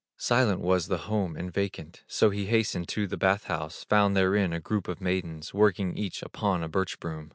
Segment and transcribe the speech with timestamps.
[0.17, 4.51] Silent was the home, and vacant; So he hastened to the bath house, Found therein
[4.51, 7.29] a group of maidens, Working each upon a birch broom.